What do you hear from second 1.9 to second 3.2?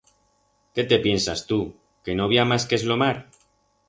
que no bi ha mas que eslomar?